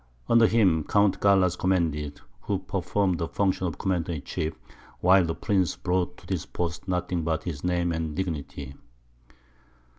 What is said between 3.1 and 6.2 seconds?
the functions of commander in chief, while the prince brought